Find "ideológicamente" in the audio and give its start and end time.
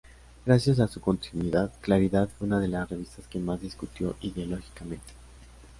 4.21-5.13